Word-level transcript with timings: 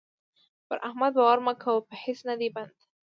پر 0.67 0.77
احمد 0.87 1.11
باور 1.17 1.39
مه 1.45 1.53
کوه؛ 1.61 1.79
په 1.87 1.93
هيڅ 2.03 2.19
نه 2.29 2.35
دی 2.39 2.49
بند. 2.55 2.75